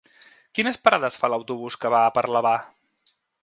[0.59, 2.55] Quines parades fa l'autobús que va a Parlavà?